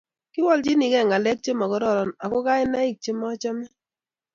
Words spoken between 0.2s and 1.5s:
kiwolchinigei ngalek